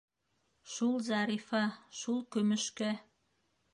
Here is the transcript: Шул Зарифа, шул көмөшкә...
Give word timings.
Шул 0.75 0.95
Зарифа, 1.09 1.61
шул 1.99 2.19
көмөшкә... 2.37 2.91